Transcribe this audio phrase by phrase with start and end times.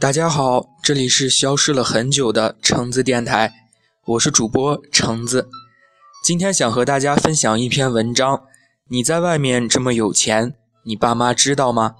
[0.00, 3.52] 大家好，这里是消失了很久的橙子电台，
[4.06, 5.48] 我是主播橙子。
[6.22, 8.44] 今天想和大家分享一篇文章。
[8.90, 10.54] 你在外面这么有钱，
[10.84, 11.96] 你爸妈知道吗？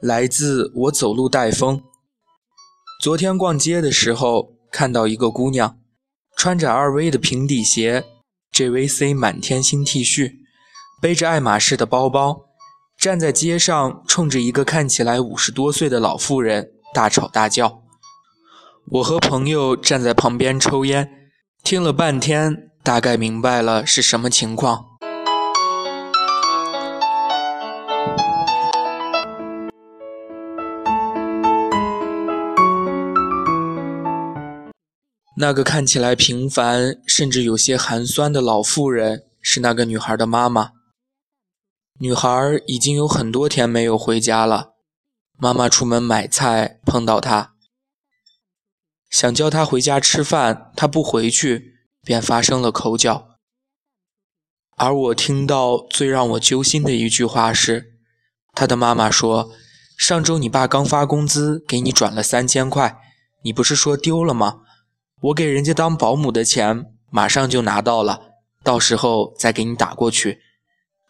[0.00, 1.80] 来自我走路带风。
[3.00, 5.78] 昨天逛街的时候，看到一个姑娘，
[6.36, 8.04] 穿着二 V 的平底鞋
[8.52, 10.39] ，JVC 满天星 T 恤，
[11.00, 12.42] 背着爱马仕的包包，
[12.98, 17.80] 站在街上，冲着一个看起来五十多岁的老妇人大吵大叫。
[18.90, 21.10] 我和朋友站在旁边抽烟。
[21.62, 24.84] 听了半天，大概明白了是什么情况。
[35.38, 40.72] 那个看起来平凡，甚至有些寒酸的老妇人，是那个女孩的妈妈。
[42.02, 42.30] 女孩
[42.66, 44.72] 已经有很多天没有回家了。
[45.36, 47.52] 妈妈出门买菜，碰到她。
[49.10, 53.36] 想叫她回家吃饭，她不回去，便发生了口角。
[54.78, 57.98] 而我听到最让我揪心的一句话是，
[58.54, 59.52] 她的妈妈说
[59.98, 62.96] ：“上周你爸刚发工资，给你转了三千块，
[63.44, 64.62] 你不是说丢了吗？
[65.20, 68.22] 我给人家当保姆的钱马上就拿到了，
[68.64, 70.40] 到时候再给你打过去。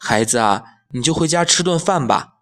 [0.00, 2.34] 孩子啊，你就回家吃顿饭吧。”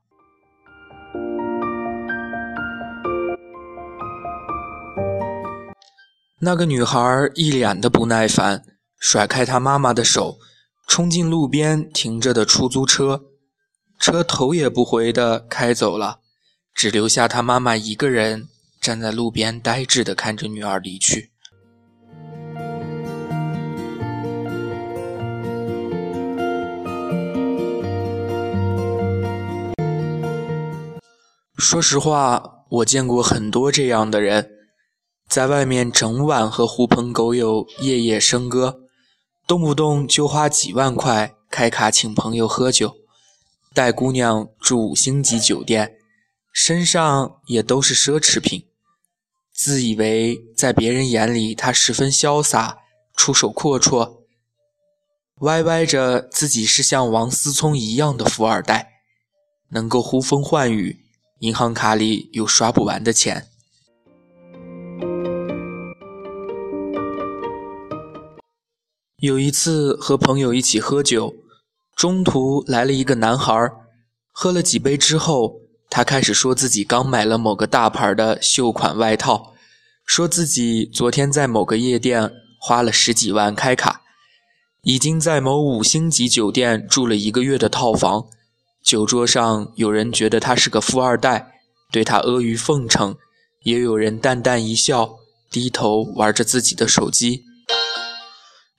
[6.40, 7.00] 那个女孩
[7.34, 8.62] 一脸的不耐烦，
[8.98, 10.38] 甩开她妈妈的手，
[10.86, 13.24] 冲进路边停着的出租车，
[13.98, 16.20] 车头也不回的开走了，
[16.72, 18.48] 只留下她妈妈一个人
[18.80, 21.32] 站在路边，呆滞的看着女儿离去。
[31.70, 34.52] 说实话，我见过很多这样的人。
[35.28, 38.80] 在外面整晚和狐朋狗友夜夜笙歌，
[39.46, 42.94] 动不动就花几万块开卡请朋友喝酒，
[43.74, 45.98] 带姑娘住五星级酒店，
[46.54, 48.66] 身上也都是奢侈品，
[49.52, 52.78] 自以为在别人眼里他十分潇洒，
[53.14, 54.20] 出手阔绰，
[55.40, 59.02] 歪歪着自己是像王思聪一样的富二代，
[59.68, 61.04] 能够呼风唤雨，
[61.40, 63.46] 银行卡里有刷不完的钱。
[69.18, 71.34] 有一次和朋友一起喝酒，
[71.96, 73.52] 中途来了一个男孩，
[74.32, 75.60] 喝了几杯之后，
[75.90, 79.54] 他开始说自己刚买了某个大牌的秀款外套，
[80.04, 84.02] 说自己昨天在某个夜店花了十几万开卡，
[84.82, 88.28] 已经在某五星级酒店住了一个月的套房，
[88.88, 91.52] 酒桌上有人觉得他是个富二代，
[91.92, 93.18] 对他阿谀奉承，
[93.62, 95.18] 也有人淡淡一笑，
[95.50, 97.44] 低头玩着自己的手机。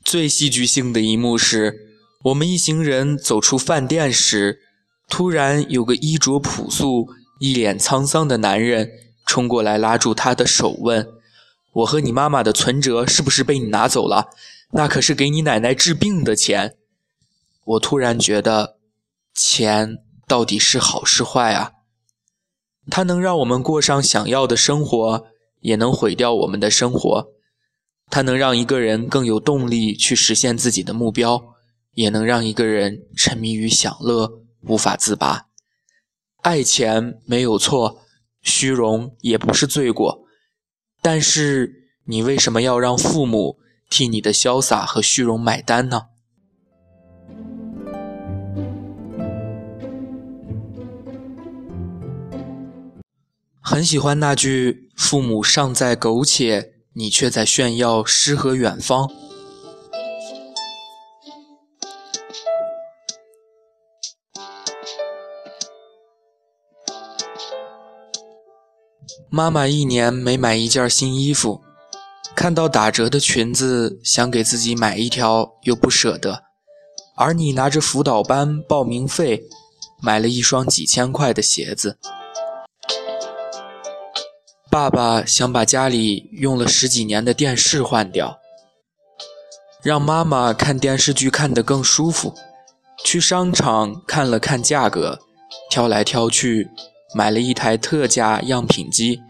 [0.04, 1.92] 最戏剧性的一幕是，
[2.24, 4.62] 我们一行人走出饭店时，
[5.08, 7.10] 突然有个衣着朴素、
[7.40, 8.90] 一脸沧桑的男人
[9.28, 11.08] 冲过来，拉住他的手问
[11.74, 14.30] ：“我和你妈妈的存折是不是被你拿走了？
[14.72, 16.74] 那可是给你奶奶治病的钱。”
[17.64, 18.79] 我突然觉得，
[19.42, 21.72] 钱到底是好是坏啊？
[22.92, 25.28] 它能让我们过上想要的生活，
[25.62, 27.28] 也能毁掉我们的生活。
[28.12, 31.42] 它能让一个人更有动力去实现自己的目标，
[31.94, 34.30] 也能让一个人沉迷于享乐
[34.64, 35.46] 无法自拔。
[36.42, 38.02] 爱钱没有错，
[38.42, 40.26] 虚荣也不是罪过，
[41.02, 43.58] 但是你为什么要让父母
[43.90, 46.08] 替你的潇洒和虚荣买单呢？
[53.72, 56.74] 很喜欢那句“父母尚在苟且”。
[56.94, 59.08] 你却在炫耀诗和远方。
[69.30, 71.62] 妈妈一年没买一件新衣服，
[72.36, 76.42] 看到打折的裙子，想给自己买一条，又不舍得。
[77.16, 79.44] 而你拿着辅导班报名费，
[80.02, 82.00] 买了一双几千块的鞋子。
[84.72, 88.40] 爸爸想把家里用了十几年的电视换掉，
[89.82, 92.36] 让妈妈看电视剧看得更舒服。
[93.04, 95.18] 去商场看了看价格，
[95.72, 96.70] 挑来挑去，
[97.16, 99.22] 买了一台特价样品机。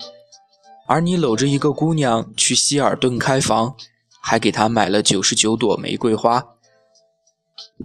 [0.87, 3.75] 而你搂着一个姑娘去希尔顿开房，
[4.21, 6.45] 还给她买了九十九朵玫瑰花。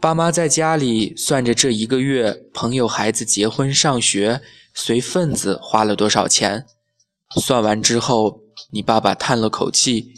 [0.01, 4.41] 爸妈在家里算着这一个月朋友孩子结婚上学
[4.73, 6.67] 随份子花了多少钱。
[7.41, 8.41] 算完之后，
[8.71, 10.15] 你爸爸叹了口气，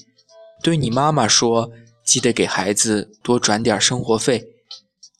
[0.62, 1.70] 对你妈妈说
[2.04, 4.46] ：“记得给孩子多转点生活费。”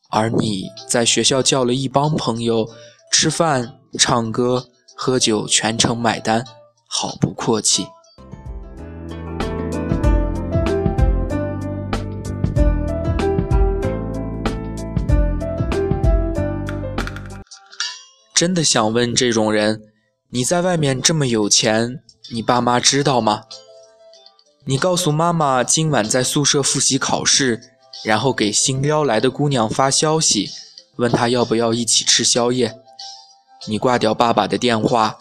[0.09, 2.69] 而你在学校叫了一帮朋友
[3.11, 6.45] 吃饭、唱歌、喝酒，全程买单，
[6.87, 7.87] 好不阔气。
[18.33, 19.83] 真的想问这种人，
[20.31, 23.45] 你在外面这么有钱，你爸妈知道吗？
[24.65, 27.61] 你告诉妈妈今晚在宿舍复习考试，
[28.05, 30.51] 然后给新撩来的姑娘发消息，
[30.97, 32.75] 问她要不要一起吃宵夜。
[33.69, 35.19] 你挂掉爸爸的电话，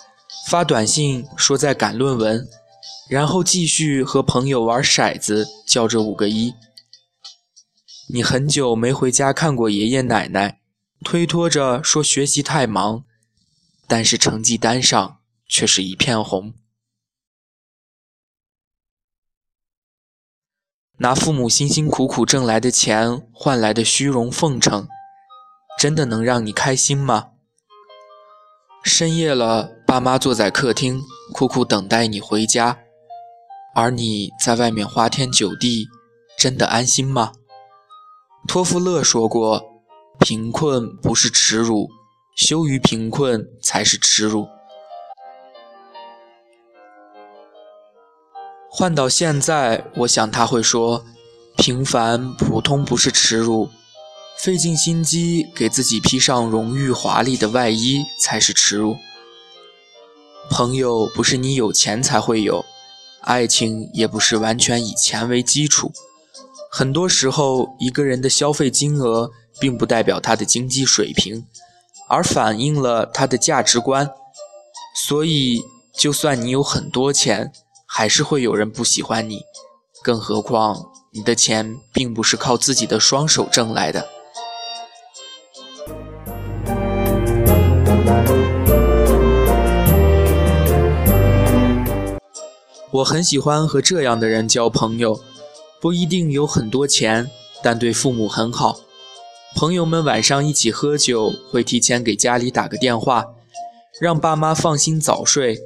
[0.48, 2.48] 发短信说在赶论文，
[3.08, 6.54] 然后继续和朋友玩骰子，叫着五个一。
[8.10, 10.60] 你很久没回家看过爷爷奶奶。
[11.04, 13.04] 推脱着说学习太忙，
[13.88, 16.54] 但是成绩单上却是一片红。
[20.98, 24.88] 拿父母辛辛苦苦挣来的钱换来的虚荣奉承，
[25.78, 27.32] 真的能让你开心吗？
[28.84, 31.02] 深夜了，爸妈坐在客厅
[31.34, 32.80] 苦苦等待你回家，
[33.76, 35.88] 而你在外面花天酒地，
[36.38, 37.34] 真的安心吗？
[38.48, 39.76] 托夫勒说过。
[40.18, 41.90] 贫困不是耻辱，
[42.36, 44.46] 羞于贫困才是耻辱。
[48.70, 51.06] 换到现在，我想他会说：
[51.56, 53.70] 平凡普通不是耻辱，
[54.38, 58.98] 费尽心机给自己披上荣誉华丽的外衣才是耻辱。
[60.50, 62.66] 朋友不是你有钱才会有，
[63.22, 65.94] 爱情也不是完全以钱为基础。
[66.70, 69.32] 很多时候，一个人的消费金额。
[69.58, 71.48] 并不代表他的经济水平，
[72.08, 74.10] 而反映了他的价值观。
[74.96, 75.62] 所以，
[75.94, 77.52] 就算你有很多钱，
[77.86, 79.42] 还是会有人不喜欢你。
[80.04, 84.08] 更何况，你的钱并不是靠自己的双手挣来的。
[92.92, 95.20] 我很喜欢和这样的人交朋友，
[95.82, 97.30] 不一定有很多钱，
[97.62, 98.80] 但对父母很好。
[99.56, 103.28] 朋友们晚上一起喝酒，会提前给家里打个电话，
[104.02, 105.58] 让爸妈放心早睡。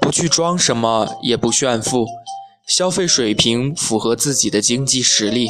[0.00, 2.06] 不去装什么，也不炫富，
[2.66, 5.48] 消费水平符合自己的经济实力。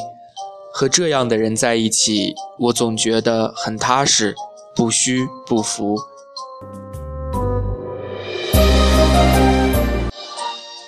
[0.75, 4.35] 和这样的人在一起，我总觉得很踏实，
[4.77, 5.99] 不虚不浮。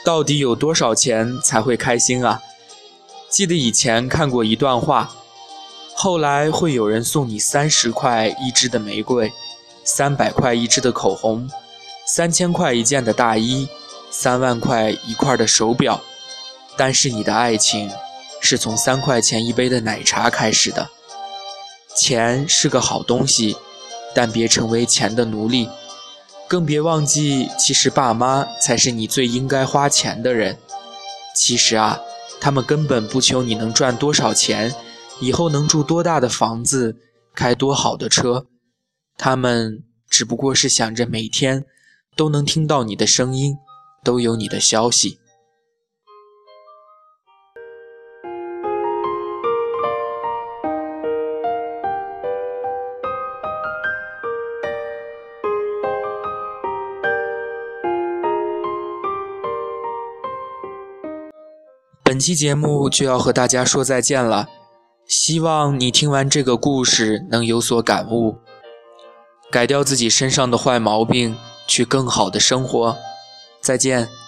[0.05, 2.43] 到底有多少钱才会开心啊？
[3.31, 5.11] 记得以前看过一段话。
[6.03, 9.33] 后来会有人送你三十块一支的玫瑰，
[9.85, 11.49] 三百块一支的口红，
[12.09, 13.69] 三千块一件的大衣，
[14.11, 16.01] 三万块一块的手表。
[16.77, 17.89] 但是你的爱情
[18.41, 20.91] 是从三块钱一杯的奶茶开始的。
[21.95, 23.57] 钱是个好东西，
[24.13, 25.69] 但别成为钱的奴隶，
[26.49, 30.59] 更别忘记，其实爸妈才是你最应该花钱的人。
[31.37, 32.01] 其实啊，
[32.41, 34.75] 他们根本不求你能赚多少钱。
[35.23, 36.97] 以后能住多大的房子，
[37.33, 38.47] 开多好的车，
[39.17, 41.65] 他们只不过是想着每天
[42.17, 43.57] 都能听到你的声音，
[44.03, 45.21] 都有你的消息。
[62.03, 64.49] 本期节目就要和大家说再见了。
[65.07, 68.37] 希望你听完这个故事能有所感悟，
[69.51, 72.97] 改掉自己身上的坏毛病，去更好的生活。
[73.61, 74.22] 再见。